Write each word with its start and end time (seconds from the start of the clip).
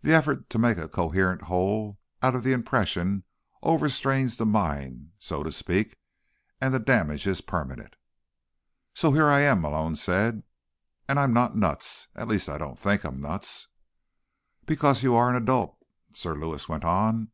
The 0.00 0.14
effort 0.14 0.48
to 0.50 0.60
make 0.60 0.78
a 0.78 0.86
coherent 0.88 1.42
whole 1.50 1.98
out 2.22 2.36
of 2.36 2.44
the 2.44 2.52
impression 2.52 3.24
overstrains 3.64 4.36
the 4.36 4.46
mind, 4.46 5.10
so 5.18 5.42
to 5.42 5.50
speak, 5.50 5.96
and 6.60 6.72
the 6.72 6.78
damage 6.78 7.26
is 7.26 7.40
permanent." 7.40 7.96
"So 8.94 9.10
here 9.10 9.26
I 9.28 9.40
am," 9.40 9.60
Malone 9.62 9.96
said, 9.96 10.44
"and 11.08 11.18
I'm 11.18 11.32
not 11.32 11.56
nuts. 11.56 12.06
At 12.14 12.28
least 12.28 12.48
I 12.48 12.58
don't 12.58 12.78
think 12.78 13.02
I'm 13.02 13.20
nuts." 13.20 13.66
"Because 14.66 15.02
you 15.02 15.16
are 15.16 15.28
an 15.28 15.34
adult," 15.34 15.76
Sir 16.12 16.36
Lewis 16.36 16.68
went 16.68 16.84
on. 16.84 17.32